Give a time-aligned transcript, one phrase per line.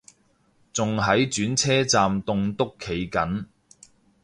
[0.73, 3.45] 仲喺轉車站棟篤企緊